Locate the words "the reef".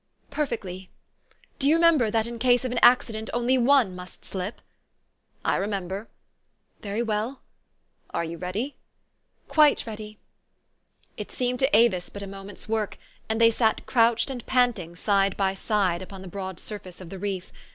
17.11-17.51